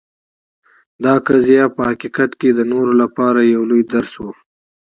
دا 1.03 1.13
قضیه 1.27 1.65
په 1.75 1.81
حقیقت 1.89 2.31
کې 2.39 2.49
د 2.53 2.59
نورو 2.71 2.93
لپاره 3.01 3.39
یو 3.53 3.61
لوی 3.69 3.83
درس 3.93 4.13
و. 4.21 4.23